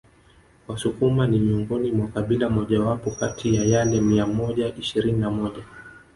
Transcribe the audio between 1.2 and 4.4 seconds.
ni miongoni mwa kabila mojawapo kati ya yale mia